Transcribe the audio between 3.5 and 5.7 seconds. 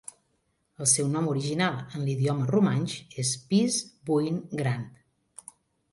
"Piz Buin Grand".